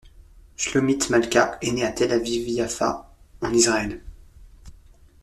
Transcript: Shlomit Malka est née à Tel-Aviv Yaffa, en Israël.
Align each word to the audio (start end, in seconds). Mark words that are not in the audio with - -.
Shlomit 0.55 1.11
Malka 1.11 1.59
est 1.61 1.73
née 1.73 1.85
à 1.85 1.91
Tel-Aviv 1.91 2.49
Yaffa, 2.49 3.13
en 3.41 3.53
Israël. 3.53 4.01